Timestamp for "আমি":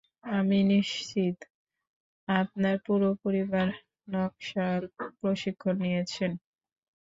0.31-0.57